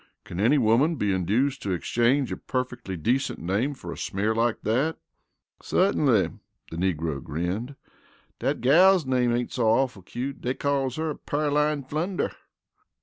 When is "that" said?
4.63-4.97